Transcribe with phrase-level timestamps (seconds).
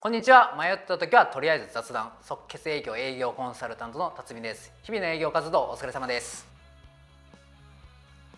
[0.00, 0.54] こんにちは。
[0.56, 2.12] 迷った時はとりあえず雑談。
[2.22, 4.70] 即決営業営業コンサルタントの辰巳です。
[4.84, 6.46] 日々の営業活動お疲れ様です。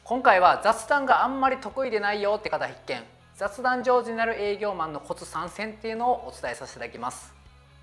[0.02, 3.02] 今回は雑談があんまり得意でないよって方必見。
[3.36, 7.34] 雑談上手になる営業マンのコツ参戦っていうのをお伝えさせていただきます。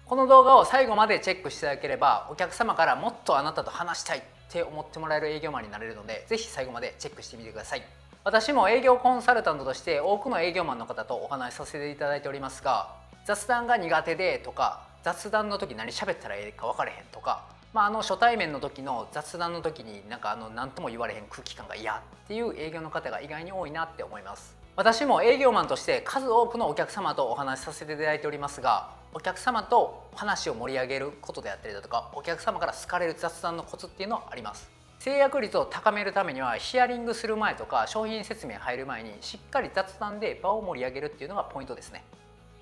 [0.08, 4.22] この動画を最後までチェックしていただければお客様からもっとあなたと話したいっ
[4.52, 7.84] て思ってもらえる営業マンになれるのでぜひ最後までチェックしてみてください。
[8.24, 12.97] 私も営業コンサルタントとして多くの営業マンの方とお話しさせていただいておりますが
[13.28, 21.98] 雑談が苦手でとか雑談の時何喋ったらええか分かれへんとか、まあ、あの初対面の時の雑談の時になんかあの何とも言われへん空気感が嫌っ
[22.30, 24.56] ていう営業の方が意外に多いなって思います。
[24.78, 34.70] 私も営業マンとして数多くのお客様とお話しさせていただいておりますがお客様と話を盛り上げることであったりだとかお客様から好かれる雑談のコツっていうのはあります。
[35.00, 42.06] 制約率を高めるためにはヒアリングする前とか商品説明入る前にしっかり雑談で場を盛り上げるっていうのがポイントですね。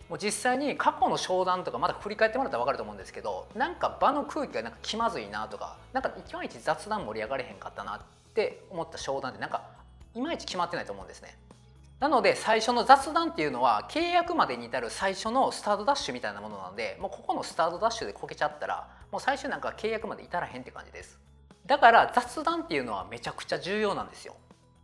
[0.10, 8.02] もう実際に過去の商談とかまだ振り返ってもらったら分かると思うんですけどなんか場の空気がなんか気まずいなとかなんかいまいち雑談盛り上がれへんかったなっ
[8.34, 9.64] て思った商談ってなんか
[10.14, 11.38] いまいち決まってないと思うんですね。
[12.00, 21.18] なので最初の雑談っていうのは契約までに至る最初のスタートダッシュみたいなものなのでもうここのスタートダッシュでこけちゃったらもう最初なんか契約まで至らへんって感じです
[21.66, 24.36] だから雑談っていうのはめちゃくちゃ重要なんですよ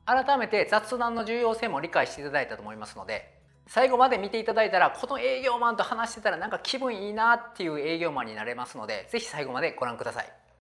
[0.06, 10.26] 改めて雑談の重要性も理解していただいたと思いますので最後まで見ていただいたらこの営業マンと話してたらなんか気分いいなっていう営業マンになれますのでぜひ最後までご覧ください。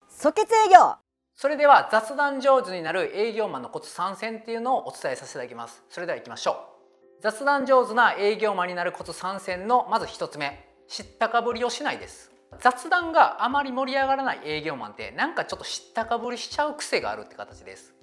[0.09, 0.97] 即決営業。
[1.35, 5.83] それでは雑談上手になる営業マンのコツ参戦っていうのをお伝えさせていただきます。
[5.89, 7.23] それでは行きましょう。
[7.23, 10.69] 雑談上手な営業マンになるコツ参戦のまず一つ目。
[10.89, 12.33] 知ったかぶりをしないです。
[12.61, 17.95] 雑談があまり盛り上がらない営業マンってなんかちょっと知ったかぶりしちゃう癖があるって形です。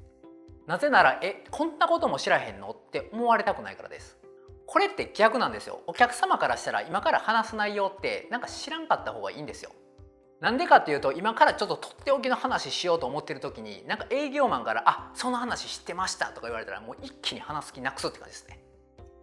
[0.68, 4.18] なぜならえこんなことも知らへんのって思われたくないからです
[4.78, 5.82] これって逆なんですよ。
[5.88, 9.72] お客様からしたら今から話す内容ってなんか知らんかった方がいいんですよ。
[10.40, 18.60] なんでかっていうと今からちょっととっておきの話しようと思ってる時になんか営業マンから「あその話知ってました」とか言われたらもう一気に話す気なくすって感じですね。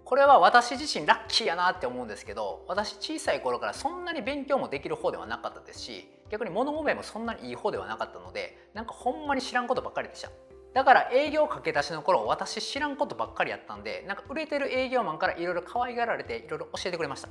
[0.05, 10.31] これは私自身ラッキーやなって思うんですけど私小さい頃からそんなに勉強もできる方ではなかったですし逆に物覚えもそんなにいい方ではなかったのでなんかほんまに知らんことばっかりでした。
[10.75, 17.29] だから営業駆け出しの頃私知らんことばっかりやったんでなんか売れてる営業マンからいろいろ可愛がられていろいろ教えてくれました。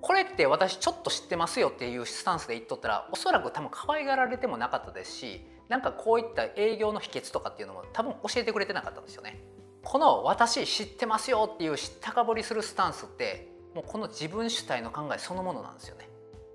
[0.00, 9.44] これって私ちょっと知ってますよっていうスタンスで言っとったらおそらく多分可愛がられてもなかったですしなんかこういった営業の秘訣とかっていうのも多分教えてくれてなかったんですよね。
[9.84, 16.08] この私知ってますよっていう知ったかぶりするスタンスってもうこの自分主体の考えそのものなんですよね。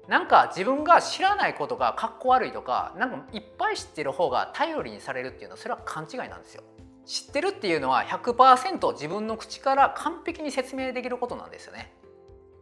[0.08, 6.64] なんか自分が知らないことがかっこ悪いとかなんかいっぱい知ってる方が頼りにされるっていうのはそれは勘違いなんですよ。
[7.06, 11.94] 知ってるっていうのは100%自分の口から完璧に説明できることなんですよね。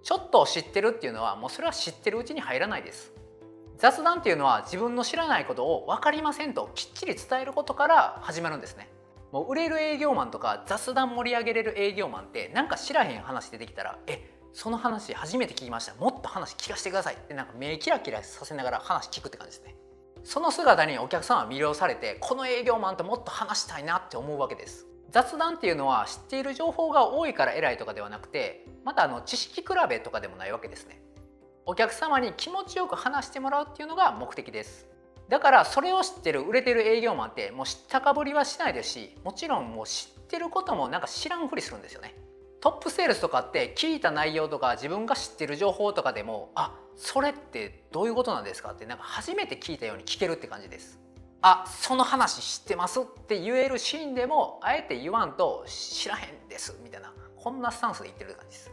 [0.03, 3.11] ちょっと知ってるっていうのはもうそれは知ってるうちに入らないです。
[3.77, 8.89] 雑談っていうのは自分の知らないことを分かりませんときっちり伝えることから始まるんですね。
[9.31, 15.93] もう売れる営業マンとか雑談盛り上げれる営業マンってなんか知らへん話出てきたらえその話初めて聞きました。
[15.95, 19.75] もっと話聞かせてくださいってなんか目キラキラさせながら話聞くって感じですね。
[20.23, 24.85] その姿にお客さんは魅了されてこの営業マンともっと話したいなって思うわけです。
[25.11, 31.01] 雑談っていうのは知っている情報が多いから偉いとかではなくてまたあの知識比べとかでもないわけですね。
[31.65, 34.87] お客様に気持ちよく話してもらうっていうのが目的です。
[35.27, 42.15] だからそれを知ってる売れてる営業マンってもう知ったかぶりはしないですしもちろんもう知ってることもなんか知らんふりするんですよね。
[42.65, 50.99] トップセールスとかって聞いた内容とか自分が知ってる情報とかでもあそれってどういうことなんですかってなんか初めて聞いたように聞けるって感じです。
[51.43, 58.71] あその話知ってますって言えるシーンでもあえて言わんと知らへんですみたいなこんなスタンスで言ってる感じです。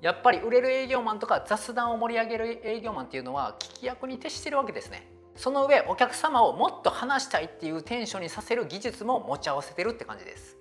[0.00, 5.08] やっぱり売れる営業マンとか雑談を盛り上げる営業マンっていうのは聞き役に徹してるわけですね。
[5.34, 10.56] その上お客様をもっと話したいっていうテンションにさせる技術も持ち合わせてるって感じです。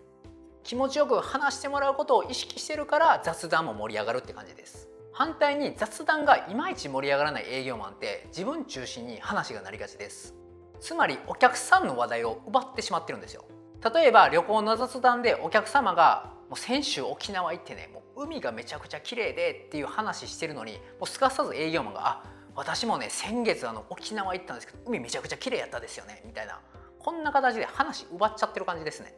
[0.64, 4.88] 気持ちよく話してもらうことを意識してるから雑談も盛り上がるって感じです。
[5.12, 10.34] 反対に雑談がいまいち盛り上がらない営業マンって自分中心に話がなりがちです。
[10.80, 13.44] つまりお客さんの話題を奪ってしまってるんですよ。
[13.94, 22.24] 例えば旅行の雑談でお客様がもう先週沖縄行ってねもう海がめちゃくちゃ綺麗でっていう話してるのにもうすかさず営業マンが「あ
[22.56, 26.62] 私もね先月あの沖縄行ったんですけど海めちゃくちゃ綺麗やったですよね」みたいな。
[27.00, 29.14] こんな形で話奪っちゃってる感じですね。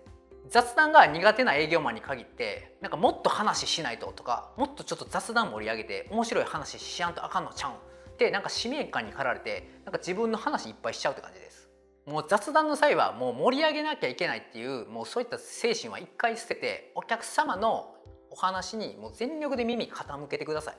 [0.49, 7.77] 雑談が苦手な営業マンに限ってなんかもっと話しないととかもっとちょっと雑談盛り上げて面白い話しやんとあかんのちゃうんっ
[8.17, 11.69] てなんか使命感に駆られてなんか自分の話いっぱいしちゃうって感じです。
[12.05, 17.95] もう雑談の際はもう盛り上げなきゃいけないっていうもうそういった精神は一回捨ててお客様の
[18.29, 20.77] お話にもう全力で耳傾けてください。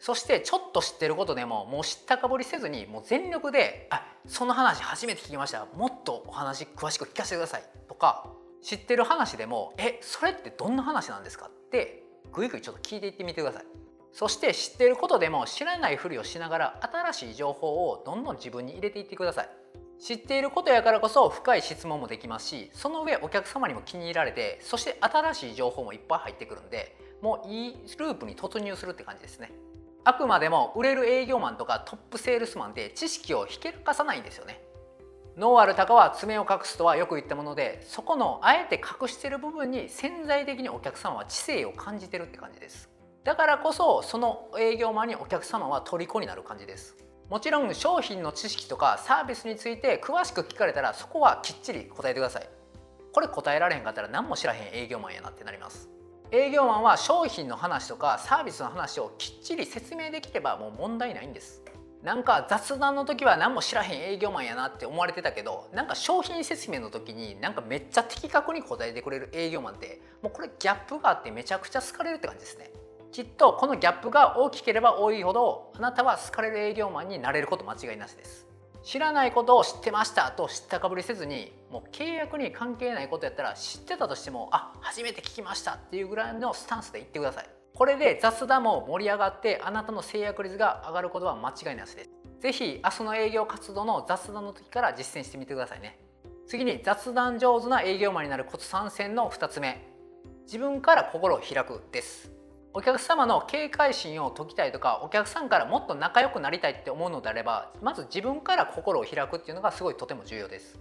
[0.00, 5.66] そしてちょっと知ってることでももう知ったかぶりせずにもう全力で「あその話初めて聞きました。
[5.76, 8.26] もっとお話詳しく聞かせてください」とか
[8.64, 12.02] 知ってる話でも「えそれってどんな話なんですか?」って
[12.32, 13.66] ぐいぐいちょっと聞いていってみてください。
[14.12, 19.48] そして知ってることでも知らないふりをしながら新しい情報をどんどん自分に入れていってください。
[20.00, 29.52] 知っていることやからこそ深い質問もできますしその上お客様にも気に入られてそして新しい情報もいっぱい入ってくるんでもういいループに突入するって感じですね
[30.02, 34.60] あくまでも売れる営業マンとかトップセールスマンって知識をひけらかさないんですよね
[35.36, 42.88] ノーアルタカは爪を隠すとはよく言ったものでそこのあえて隠してる部分に潜在的にお客様は知性を感じてるって感じです。
[43.24, 46.96] だからこそその営業マンにお客様は虜になる感じです。
[47.28, 52.48] もちろん商品の知識とかサービスについて詳しく聞かれたらそこはきっちり答えてください。
[53.12, 55.88] これ答えられへんかったら何も知らへん営業マンやなってなります。
[56.30, 61.62] 営業マンは商品の話とかサービスの話をきっちり説明できればもう問題ないんです。
[62.04, 72.70] なんか雑談の時は何も知らへん営業マンやなって思われてたけどなんか商品説明の時になんかめっちゃ的確に答えてくれる営業マンってもうこれギャップがあってめちゃくちゃ好かれるって感じですね。
[73.10, 78.46] きっとこのギャップが大きければ多いほどあなたは好かれる営業マンになれること間違いなしです。
[78.82, 87.53] 知らないことを知ってましたと知ったかぶりせずにもう契約に関係ないことやったら知ってたとしてもあ初めて聞きましたっていうぐらいのスタンスで言ってください。
[87.76, 92.10] これで雑談も盛り上がってあなたの制約率が上がることは間違いなしです。
[92.38, 95.98] 是非明日の営業活動の雑談の時から実践してみてくださいね。
[96.46, 99.84] 次に雑談上手な営業マンになるコツ参戦の2つ目。
[100.44, 102.30] 自分から心を開くです。
[102.74, 110.78] お客様の警戒心を解きたいとかお客さんからもっと仲良くなりたいって思うのであればまず自分から心を開くっていうのがすごいとても重要です。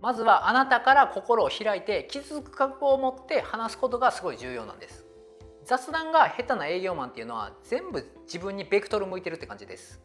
[0.00, 5.09] まずはあなたから心を開いて気づく覚悟を持って話すことがすごい重要なんです。
[5.70, 10.00] 雑談が下手な営業マンっていうのは全部自分にベクトル向いてるって感じです。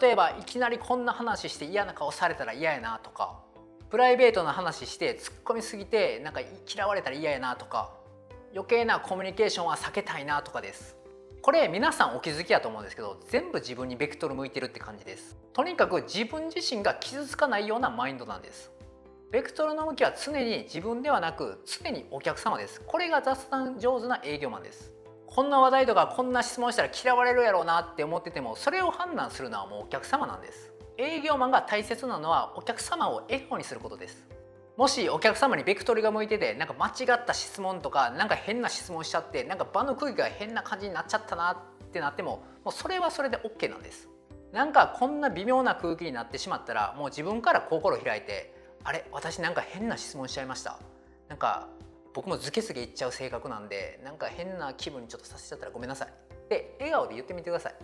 [0.00, 3.40] 例えばいきなりこんな話して嫌な顔されたら嫌やなとか
[3.90, 6.42] プライベートな話して突っ込みすぎてなんか
[6.72, 7.90] 嫌われたら嫌やなとか
[8.54, 10.96] 余計なコミュニケーションは避けたいなとかです。
[11.42, 15.36] これ皆さんお気づきやと思うんですけど全部自分にベクトル向いてるって感じです。
[15.52, 18.70] とにかく自分自身が傷つかないようなマインドなんです。
[19.32, 22.80] ベクトルの向きは常に自分ではなく常にお客様です。
[22.86, 24.99] これが雑談上手な営業マンです。
[25.34, 30.72] こんな話題とかこんな質問したら嫌われるやろうなって思っててもそれを判断するのはもうお客様なんです。
[30.98, 34.26] 営業マンが大切なのはお客様を笑顔にすることです。
[34.76, 44.08] もしお客様にベクトルが向いててなんか間違った質問とかなんか変な質問しちゃってなんか場の空気が変な感じになっちゃったなってなってももうそれはそれで OK なんです。
[44.52, 50.80] なんかこんな微妙な空気になってしまったらもう自分から心開いてあれ私なんか変な質問しちゃいました。
[51.28, 51.68] なんか
[52.14, 56.12] 僕もズケズケ言っちゃう性格なんでなんか変な気分にちょっとさせちゃったらごめんなさい。
[56.48, 57.74] で笑顔で言ってみてください。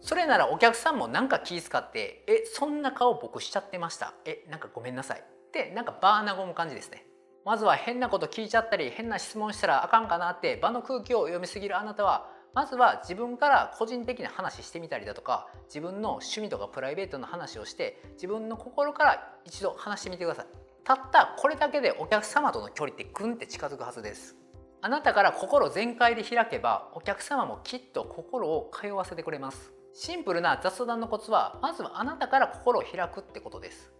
[0.00, 4.14] それならお客さんもなんか気遣って「えそんな顔僕しちゃってました。
[4.24, 7.06] えなんかごめんなさい」ってなんかバー和む感じですね。
[7.44, 20.46] まずは変なこと聞いちゃったり変な質問したらあかんかなって場の空気を読みすぎるあなたはまずは自分から個人的な話してみたりだとか自分の趣味とかプライベートの話をして自分の心から一度話してみてください。
[20.84, 24.36] たったこれだけでお客様との距離ってグンって近づくはずです。
[24.82, 29.72] あなたから心全開で開けばお客様もきっと心を通わせてくれます。
[29.94, 33.92] シンプルな雑談のコツはまずはあなたから心を開くってことです。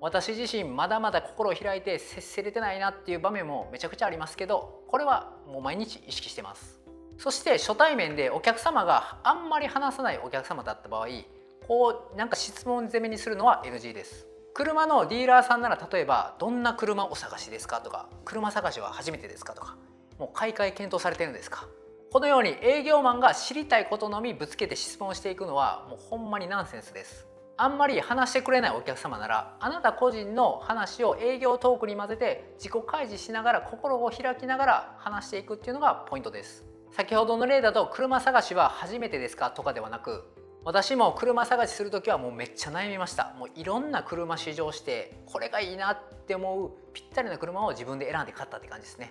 [0.00, 6.80] 私自身まだまだ心を開いて接せれてないなっていう場面もめちゃくちゃありますけどこれはもう毎日意識してます。
[7.18, 11.06] そして初対面でお客様があんまり話さないお客様だった場合
[11.68, 14.31] こうなんか質問攻めにするのは NG です。
[14.54, 19.76] 車のディーラーさんなら例えばどんな車お探しですかとか車探しは初めてですかとか
[20.18, 21.66] もう買い替え検討されてるんですか。
[22.12, 27.26] このように営業マンが知りたいことのみぶつけて質問していくのはもうほんまにナンセンスです。
[27.56, 36.66] あんまり話してくれないお客様ならあなた個人の話を営業トークに混ぜて自己開示しながら心を開きながら話していくっていうのがポイントです。
[36.90, 40.24] 先ほどの例だと車探しは初めてですかとかではなく
[40.64, 43.34] 私も車探しする時はもうめっちゃ悩みました。
[43.36, 49.10] もういろんな車試乗してこれがいいなって思うぴったりな車を自分で選んで買ったって感じですね。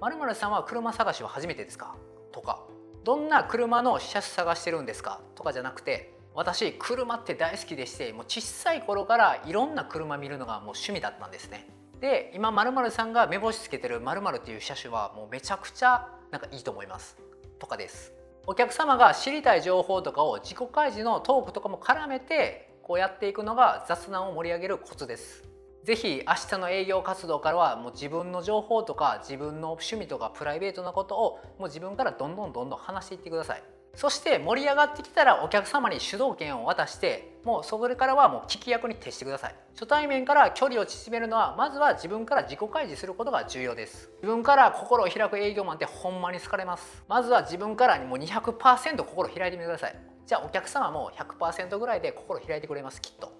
[0.00, 1.96] まるさんは車探しは初めてですか？
[2.30, 2.62] とか
[3.02, 5.20] どんな車の車種探してるんですか？
[5.34, 11.68] とかじゃなくて私車って大好きでしてもう小さい頃からいろんな車見るのがもう趣味だったんですね。
[12.00, 17.16] で今まるさんが目星つけてるまるっていう車種はもうめちゃくちゃなんかいいと思います。
[17.58, 18.12] とかです。
[18.46, 25.44] お客様が知りたい情報とかを自己開示のトークとかも絡めてこうやっていくのが雑談を盛り上げるコツです。
[25.82, 33.62] ぜひ明日の営業活動からはもう自分の情報とか自分の趣味とかプライベートなことをもう自分からどんどんどんどん話していってください。
[33.94, 39.54] そして盛り上がってきたらお客様に主導権を渡してもうそれからはもう聞き役に徹してください。
[39.74, 44.10] 初対面から距離を縮めるのはまずは自分から自己開示することが重要です。
[44.22, 47.04] 自分から心を開く営業マンってほんまに好かれます。
[47.08, 49.96] まずは自分からもう200%心を開いてみてください。
[50.26, 53.32] じゃあお客様も100%ぐらいで心開いてくれますきっと。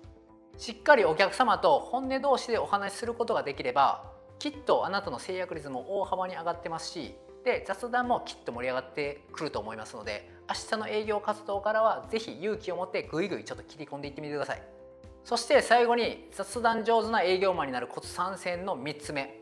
[0.58, 4.04] しっかりお客様と本音同士でお話しすることができれば
[4.38, 14.62] きっとあなたの制約率も大幅に上がってますしで雑談もきっと盛り上がってくると思いますので明日の営業活動からは是非勇気を持ってぐいぐいちょっと切り込んでいってみてください。
[15.24, 19.40] そして最後に雑談上手な営業マンになるコツ参戦の3つ目。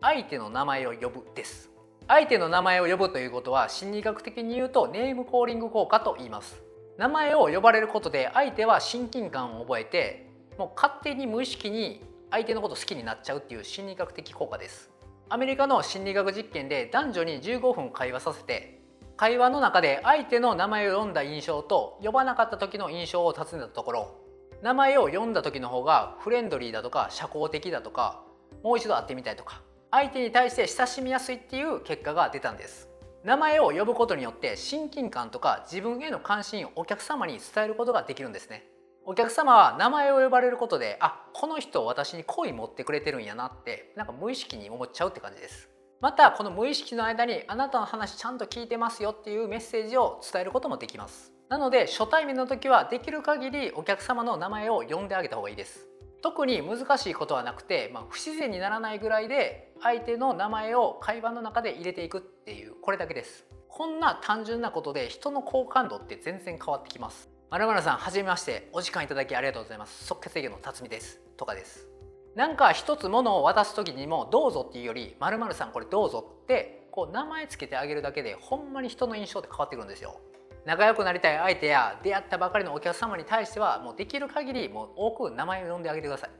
[0.00, 1.70] 相手の名前を呼ぶです。
[2.08, 6.60] 相手の名前を呼ぶということは心理学的に言うとネームコーリング効果と言います。
[6.98, 14.90] 名前を呼ばれることで相手は親近感を覚えてもう勝手に無意識に相手のこと好きになっちゃうっていう心理学的効果です。
[15.28, 18.81] アメリカの心理学実験で男女に15分会話させて
[19.22, 24.16] 会話の中で相手の名前を読んだ印象と呼ばなかった時の印象を尋ねたところ
[24.62, 28.24] 名前を読んだ時の方がフレンドリーだとか社交的だとか
[28.64, 29.62] もう一度会ってみたいとか
[29.92, 32.88] 相手に対して親しみやすいっていう結果が出たんです。
[33.22, 38.64] 名前を呼ぶことによって親近感とか自分への関心をお客様に伝えることができるんですね。
[39.04, 45.71] お客様は名前を呼ばれることであこの人私に好意持ってくれてるんやなってなんか無意識に思っちゃうって感じです。
[46.02, 51.32] またこの無意識の間にあなたの話ちゃんと聞いてますよっていうメッセージを伝えることもできます。
[51.48, 55.86] なので初対面の時はできる限りお客様の名前を呼んであげた方がいいです。
[56.20, 63.46] 特に難しいことはなくて、まあ、不自然にならないぐらいで相手の名前を会話の中で入れていくっていうこれだけです。
[63.68, 67.30] こんな単純なことで人の好感度って全然変わってきます。
[67.48, 68.70] まるさんはじめまして。
[68.72, 70.04] お時間いただきありがとうございます。
[70.04, 71.20] 即決営業の辰巳です。
[71.36, 71.91] とかです。
[72.34, 80.18] なんか一つものを渡す時にもどうぞっていうよりまるさんこれどうぞってこう名前つけてあげるだけでほんまに人の印象って変わってくるんですよ。
[80.64, 86.30] 仲良くなりたい相手や出会ったばかりのお客様に対してはもうできる限りもう多く名前を呼んであげてください。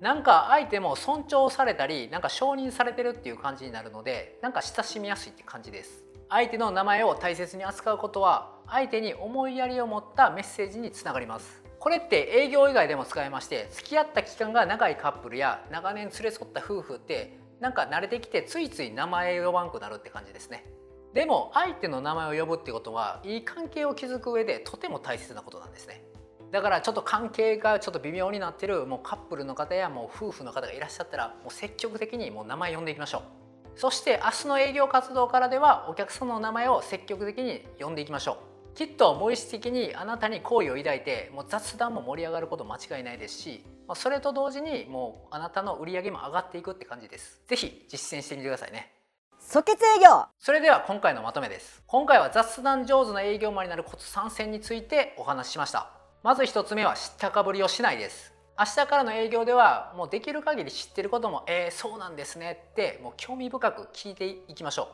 [0.00, 6.04] なんか相手も尊重されたりなんか承認されてるっていう感じになるのでなんか親しみやすいって感じです。
[6.28, 11.65] 相手の名前を大切に扱うことは相手に思いやりを持ったメッセージにつながります。
[11.86, 20.66] これって営業以外でも使えまして付き合った期間が長いカップルや長年連れ添った夫婦ってなんか慣れてきてついつい名前呼ばんくなるって感じですね。
[21.14, 26.02] でも相手の名前を呼ぶってことはいい関係を築く上でとても大切なことなんですね。
[26.50, 33.78] だからちょっと関係がちょっと微妙になってるもうカップルの方やもう夫婦の方がいらっしゃったらもう積極的にもう名前呼んでいきましょう。
[33.78, 38.55] そして明日の営業活動からではお客様の名前を積極的に呼んでいきましょう。
[38.76, 43.64] きっと無意識的にあなたに好意を抱いてもう雑談も盛り上がること間違いないですし
[43.94, 47.40] それと同時にもうあなたの売り上げも上がっていくって感じです。
[47.46, 48.92] 是非実践してみてくださいね。
[49.38, 50.26] 即決営業。
[50.38, 51.82] それでは今回のまとめです。
[51.86, 55.90] 今回は雑談上手な営業マンになるコツ参戦についてお話ししました。
[56.22, 58.34] まず1つ目は知ったかぶりをしないです。
[58.58, 64.86] 明日からの営業ではもうできる限り知ってることも「えー、そうなんですね」ってもう興味深く聞いていきましょう。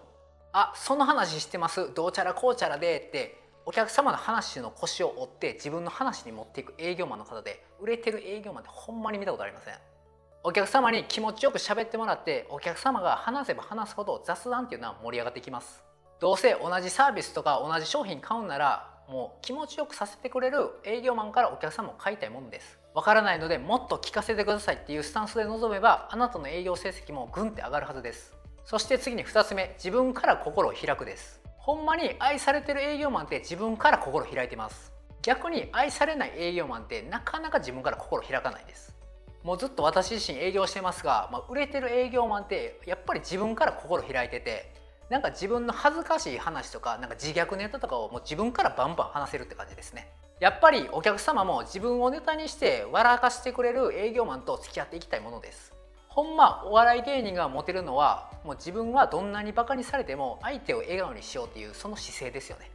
[0.52, 1.94] あその話知ってます。
[1.94, 9.74] どうちゃらこうちゃらでってお客様の話の腰を折って自分の話に持っていく営業マンの方で売れてる営業マンってほんまに見たことありません。
[10.42, 15.84] お客様に気持ちよく喋ってもらってお客様が話せば話すほど雑談っていうのは盛り上がってきます。
[16.18, 22.80] どうせ同じサービスとか同じ商品買うならもう気持ちよくさせてくれる営業マンからお客様を買いたいものです。
[22.94, 28.36] わからないのでもっと聞かせてくださいっていうスタンスで臨めばあなたの営業成績もグンって上がるはずです。
[28.64, 31.41] そして次に2つ目自分から心を開くです。
[31.62, 34.90] ほんまに愛されてる営業マンって自分から心開いてます。
[35.22, 38.92] 逆に愛されない営業マンってなかなか自分から心開かないです。
[39.44, 44.74] もうずっと私自身営業してますが、まあ、売れてる営業マンってやっぱり自分から心開いてて
[45.08, 50.10] なんか自分の恥ずかしい話とかなんか自虐ネタとかをもう自分からバンバン話せるって感じですね。
[50.40, 55.71] やっぱりお客様も自分をネタにして笑かしてくれる営業マンと付き合っていきたいものです。
[56.14, 62.70] ほんまお笑い芸人がモテるのはもう自分はどんなにバカにされても相手を笑顔にしようっていうその姿勢ですよね。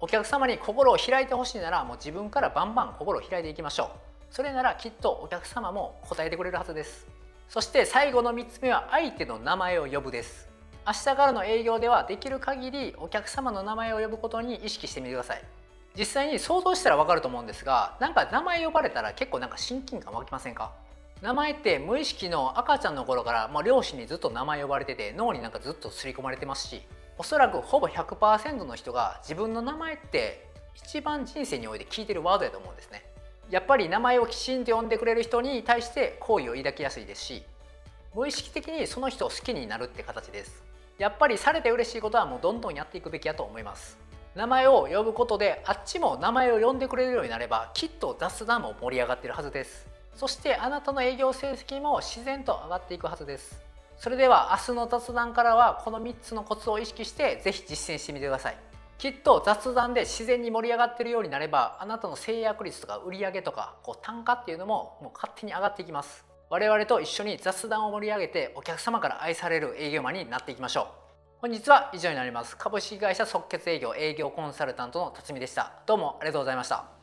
[0.00, 3.88] お客様に心を開いてほしいならもう自分からバンバン心を開いていきましょう。
[4.30, 7.06] それならきっとお客様も答えてくれるはずです。
[7.50, 10.48] そして最後の3つ目は相手の名前を呼ぶです。
[10.86, 15.44] 明日からの営業ではできる限りお客様の名前を呼ぶことに意識してみてください。
[15.94, 20.72] 実際に想像したら分かると思うんですがなんか名前呼ばれたら結構なんか親近感湧きませんか？
[21.20, 26.82] 名前って無意識の赤ちゃんの頃から、まあ、両親にずっと名前呼ばれてて脳になんかずっと刷り込まれてますし
[27.18, 33.04] おそらくほぼ100%の人が自分の名前って一番人生において聞いてるワードやと思うんですね。
[33.50, 37.42] やっぱり名前をきちんと呼んでくれる人に対して好意を抱きやすいですし
[38.14, 40.62] 無意識的にその人を好きになるって形です。
[40.98, 43.98] やっぱりされて嬉しいことはもうどんどんやっていくべきやと思います。
[44.36, 49.97] 名前を呼ぶことであっちも名前を呼んでくれるようになればきっと雑談も盛り上がってるはずです。
[50.18, 53.62] そしてあなたの営業成績も自然と上がっていくはずです。
[53.98, 58.56] それでは明日の雑談からはこの3つのコツを意識して是非実践してみてください。
[58.98, 66.24] きっと雑談で自然に盛り上がってるようになればあなたの制約率とか売上とかこう単価っていうのももう勝手に上がっていきます。
[66.50, 70.86] 我々と一緒に雑談を盛り上げてお客様から愛される営業マンになっていきましょう。
[71.42, 72.56] 本日は以上になります。
[72.56, 75.74] 株式会社即決営業営業コンサルタントの辰巳でした。
[75.86, 76.97] どうもありがとうございました。